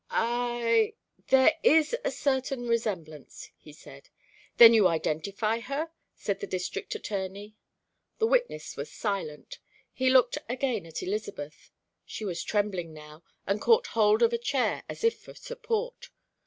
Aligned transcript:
"I 0.09 0.95
there 1.27 1.53
is 1.61 1.95
a 2.03 2.09
certain 2.09 2.67
resemblance," 2.67 3.51
he 3.55 3.71
said. 3.71 4.09
"Then 4.57 4.73
you 4.73 4.87
identify 4.87 5.59
her?" 5.59 5.91
said 6.15 6.39
the 6.39 6.47
District 6.47 6.95
Attorney. 6.95 7.53
The 8.17 8.25
witness 8.25 8.75
was 8.75 8.91
silent. 8.91 9.59
He 9.93 10.09
looked 10.09 10.39
again 10.49 10.87
at 10.87 11.03
Elizabeth. 11.03 11.69
She 12.03 12.25
was 12.25 12.41
trembling 12.43 12.93
now, 12.95 13.21
and 13.45 13.61
caught 13.61 13.85
hold 13.93 14.23
of 14.23 14.33
a 14.33 14.39
chair 14.39 14.83
as 14.89 15.03
if 15.03 15.19
for 15.19 15.35
support. 15.35 16.09